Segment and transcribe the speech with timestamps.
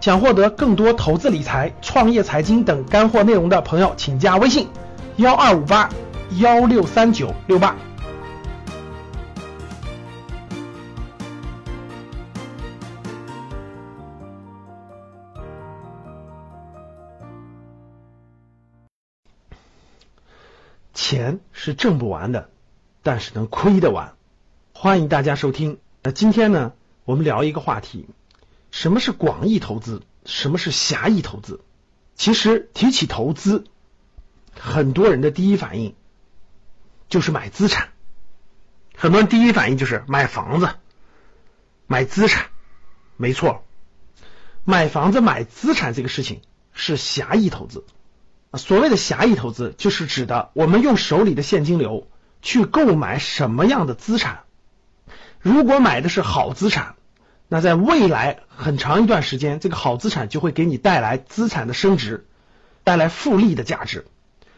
[0.00, 4.68] 想获得更多投资理财、创业财经等干货内容的朋友，请加微信
[5.16, 5.90] 幺二五八
[6.38, 7.76] 幺六三九六八。
[20.94, 22.50] 钱是挣不完的，
[23.02, 24.12] 但是能亏得完。
[24.72, 25.78] 欢迎大家收听。
[26.02, 26.72] 那今天呢，
[27.04, 28.06] 我们聊一个话题：
[28.78, 30.02] 什么是广义投资？
[30.24, 31.62] 什么是狭义投资？
[32.14, 33.64] 其实提起投资，
[34.56, 35.96] 很多人的第一反应
[37.08, 37.88] 就是买资产。
[38.94, 40.70] 很多人第一反应就是买房子、
[41.88, 42.50] 买资产。
[43.16, 43.64] 没错，
[44.62, 46.40] 买房子、买资产这个事情
[46.72, 47.84] 是狭义投资。
[48.54, 52.06] 所谓的狭义投资，就是指的我们用手里的现金流
[52.42, 54.44] 去购买什么样的资产。
[55.40, 56.94] 如果买的是好资产，
[57.48, 62.26] 那在未来很长一段时间，这个好资产就会给你带来资产的升值，
[62.84, 64.06] 带来复利的价值。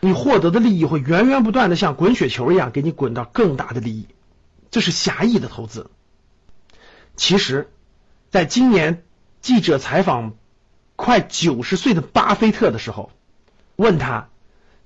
[0.00, 4.06] 你获得的利益会源源不断的像滚雪球一样给你滚到更大的利益。
[4.70, 5.90] 这是狭义的投资。
[7.16, 7.70] 其实，
[8.30, 9.04] 在今年
[9.40, 10.34] 记者采访
[10.96, 13.10] 快九十岁的巴菲特的时候。
[13.76, 14.28] 问他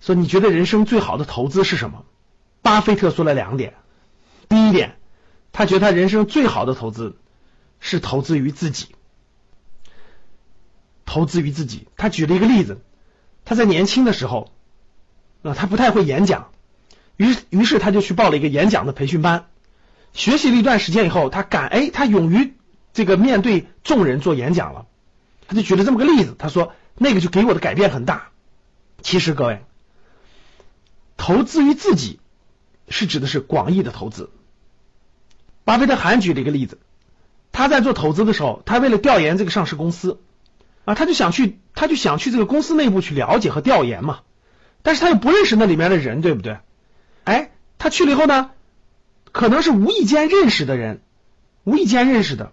[0.00, 2.06] 说：“你觉得人生最好的投资是什么？”
[2.62, 3.74] 巴菲特说了两点。
[4.48, 4.96] 第一点，
[5.52, 7.18] 他觉得他人生最好的投资
[7.80, 8.94] 是投资于自己，
[11.04, 11.88] 投资于自己。
[11.96, 12.80] 他举了一个例子，
[13.44, 14.52] 他在年轻的时候
[15.42, 16.50] 啊，他不太会演讲，
[17.16, 19.46] 于于是他就去报了一个演讲的培训班，
[20.12, 22.54] 学习了一段时间以后，他敢哎，他勇于
[22.92, 24.86] 这个面对众人做演讲了。
[25.46, 28.30] 他就举了这么个例子，他说那个就给我的改变很大。
[29.00, 29.64] 其实各位，
[31.16, 32.20] 投资于自己
[32.88, 34.30] 是指的是广义的投资。
[35.64, 36.78] 巴菲特还举了一个例子，
[37.52, 40.20] 他在做投资的时候，他为了调研这个上市公司
[40.84, 44.20] 啊，他就想去，他就想去这个公司内部去了解和调研嘛。
[44.82, 46.58] 但是他又不认识那里面的人，对不对？
[47.24, 48.50] 哎，他去了以后呢，
[49.32, 51.02] 可能是无意间认识的人，
[51.64, 52.52] 无意间认识的，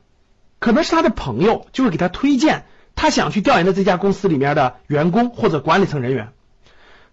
[0.59, 2.65] 可能是他的朋友，就会给他推荐
[2.95, 6.29] 他想去调研的这家公司里面的员工或者管理层人员。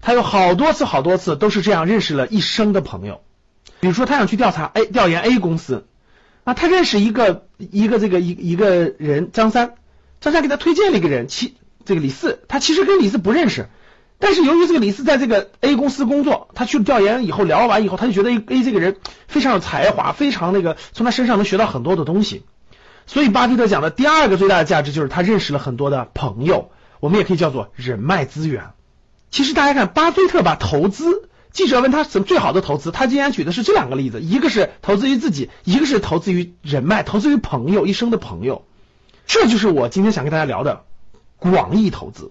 [0.00, 3.20] 他有好多次、好多次都是这样认识了一生的朋友。
[3.78, 5.86] 比如说，他想去调查 A 调研 A 公司
[6.44, 9.74] 啊，他认识一个一个这个一一个人张三，
[10.20, 11.54] 张三给他推荐了一个人，其
[11.84, 13.68] 这个李四，他其实跟李四不认识，
[14.18, 18.96] 但是由于这个李四在这个 A 公司工作，他去调研以后聊完以后，他就觉得 A 这个人
[19.28, 22.44] 非常有才华，非常那个从他身上能学到很多的东西。
[23.06, 26.70] 所以巴菲特讲的第二个最大的价值就是他认识了很多的朋友，
[27.00, 28.70] 我们也可以叫做人脉资源。
[29.30, 38.64] 其实大家看，巴菲特把投资，记者问他什么最好的投资，他竟然举的是这两个例子，一个是投资于自己，一个是投资于人脉，投资于朋友，一生的朋友。
[39.26, 40.84] 这就是我今天想跟大家聊的
[41.38, 42.30] 广义投资。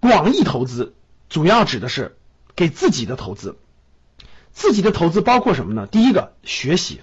[0.00, 0.94] 广义投资
[1.28, 2.16] 主要指的是
[2.56, 3.56] 给自己的投资，
[4.52, 5.86] 自己的投资包括什么呢？
[5.86, 7.00] 第一个，学习，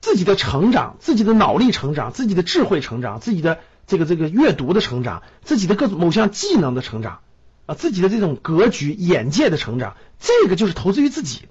[0.00, 7.20] 自己的成长，自己的脑力成长，自己的智慧成长，自己的这个这个阅读的成长，自己的各种某项技能的成长。
[7.70, 11.42] 啊，自己的这种格局、眼界的成长，这个就是投资于自己。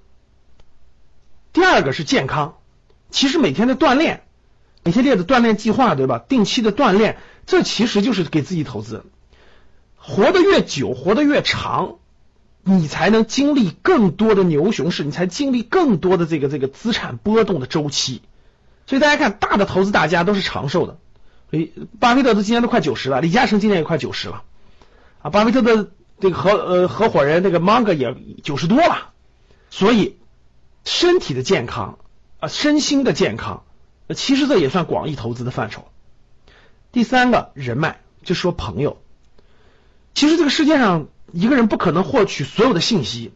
[1.54, 2.58] 第二个是健康，
[3.10, 4.24] 其实每天的锻炼，
[4.84, 6.20] 每天列的锻炼计划，对吧？
[6.20, 9.06] 定期的锻炼，这其实就是给自己投资。
[9.96, 11.96] 活得越久，活得越长，
[12.64, 18.22] 你才能经历更多的牛熊市，你才经历更多的这个这个资产波动的周期。
[18.88, 20.98] 所以大家看，大的投资大家都是长寿的。
[21.50, 24.44] 所以巴菲特都今年都快九十了，李嘉诚今年也快九十了。
[25.22, 25.92] 啊，巴菲特的。
[26.20, 28.14] 这个合呃合伙人那个芒格也
[28.44, 29.14] 九十多了，
[29.70, 30.18] 所以
[30.84, 31.98] 身体的健康
[32.42, 33.64] 啊身心的健康，
[34.14, 35.88] 其实这也算广义投资的范畴。
[36.92, 39.02] 第三个人脉，就说朋友。
[40.14, 43.32] 其实这个世界上一个人不可能获取所有的信息，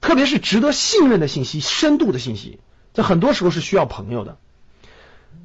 [0.00, 2.60] 特别是值得信任的信息、深度的信息，
[2.94, 4.38] 这很多时候是需要朋友的。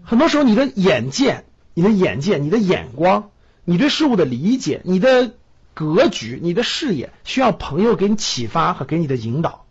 [0.04, 3.32] 很多时候你的眼界、你的眼界、你的眼光、
[3.66, 5.34] 你对事物的理解、你的。
[5.78, 9.68] 格局，你的视野需要朋友给你启发和给你的引导，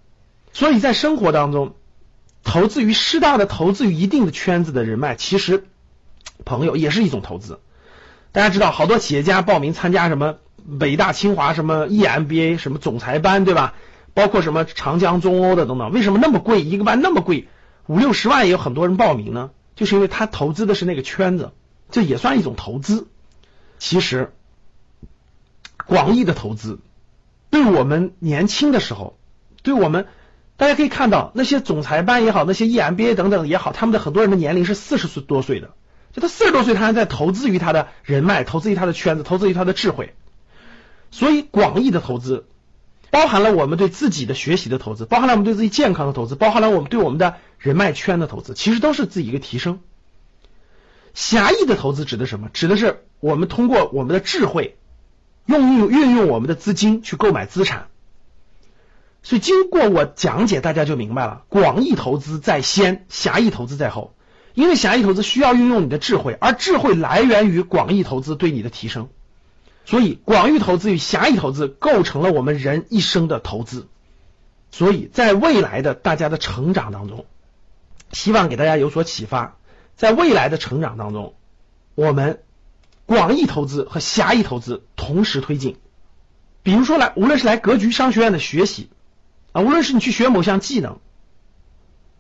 [0.53, 1.75] 所以在生活当中，
[2.45, 5.65] 投资于适当的投资于一定的圈子的人脉，其实
[6.45, 7.59] 朋友也是一种投资。
[8.31, 10.37] 大家知道，好多企业家报名参加什么
[10.79, 13.75] 北大、清华什么 EMBA 什么总裁班，对吧？
[14.15, 16.63] 包括什么长江、中欧的等等，为什么那么贵？
[16.63, 17.49] 一个班那么贵，
[17.89, 19.51] 五六十万也有很多人报名呢？
[19.75, 21.51] 就是因为他投资的是那个圈子，
[21.91, 23.09] 这也算一种投资。
[23.81, 24.33] 其实。
[25.87, 26.79] 广义的投资，
[27.51, 29.19] 对我们年轻的时候，
[29.63, 30.07] 对我们
[30.57, 35.71] 大家可以看到，那些总裁班也好，那些 EMBA 等等也好，他们的很多人的年龄是四十岁多岁的，
[36.13, 40.15] 就他四十多岁，他还在投资于他的人脉，投资于他的圈子，投资于他的智慧。
[41.11, 42.47] 所以，广义的投资
[43.11, 49.79] 包含了我们对自己的学习的投资，包含了我们对自己健康的投资，包含了我们对我们的人脉圈的投资，其实都是自己一个提升。
[51.15, 52.51] 狭义的投资指的什么？
[52.53, 54.77] 指的是我们通过我们的智慧，
[55.47, 57.89] 用运运用我们的资金去购买资产。
[59.23, 64.15] 所以经过我讲解，大家就明白了，广义投资在先，狭义投资在后。
[64.55, 69.09] 因为狭义投资需要运用你的智慧，而智慧来源于广义投资对你的提升。
[69.85, 73.87] 所以广义投资与狭义投资构成了我们人一生的投资。
[74.71, 77.27] 所以在未来的大家的成长当中，
[78.13, 79.57] 希望给大家有所启发。
[79.95, 81.35] 在未来的成长当中，
[81.95, 82.41] 我们
[83.07, 85.77] 广义投资和狭义投资同时推进。
[86.63, 88.91] 比如说来，无论是来格局商学院的学习
[89.53, 90.99] 啊，无论是你去学某项技能，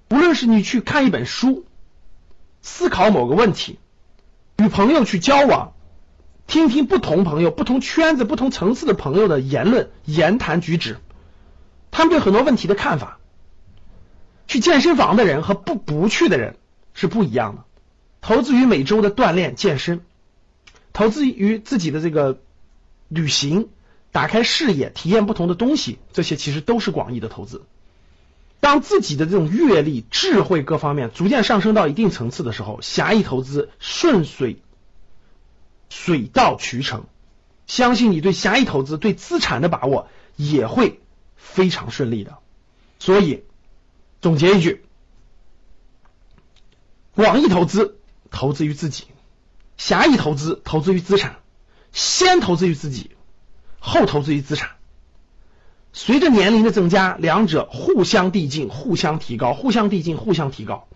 [0.08, 1.66] 无论是你去看一本书、
[2.62, 3.80] 思考某个问题、
[4.58, 5.72] 与朋友去交往、
[6.46, 10.98] 听听不同朋友、不同圈子、不同层次的朋友的言论、言谈举止，
[11.90, 13.18] 他们对很多问题的看法。
[14.46, 16.56] 去健身房的人和不不去的人
[16.94, 17.64] 是不一样的。
[18.20, 20.05] 投资于每周的锻炼健身，
[20.96, 22.40] 投资于自己的这个
[23.08, 23.68] 旅行，
[24.12, 27.66] 打开视野，体验不同的东西，这些其实都是广义的投资。
[28.60, 34.62] 当自己的这种阅历、智慧各方面逐渐上升到一定层次的时候，狭义投资顺水
[35.90, 37.04] 水到渠成。
[37.66, 40.98] 相信你对狭义投资、对资产的把握也会
[41.36, 42.38] 非常顺利的。
[42.98, 43.44] 所以
[44.22, 44.82] 总结一句：
[47.14, 47.98] 广义投资。
[48.30, 49.04] 投资于自己，
[49.76, 51.36] 狭义投资投资于资产，
[51.92, 53.10] 先投资于自己，
[53.78, 54.70] 后投资于资产。
[55.92, 60.86] 随着年龄的增加，两者互相递进，互相提高，互相递进，互相提高。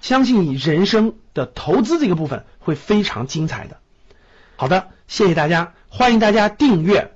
[0.00, 3.78] 相信你人生的投资这个部分会非常精彩的。
[4.54, 7.12] 好的，谢谢大家，欢迎大家订阅，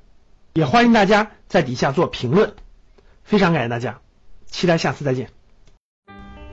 [0.54, 2.54] 也欢迎大家在底下做评论，
[3.22, 4.00] 非常感谢大家，
[4.46, 5.39] 期待下次再见。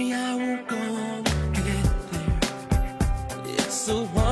[0.00, 2.38] me, I will go get there.
[3.44, 4.29] It's the one.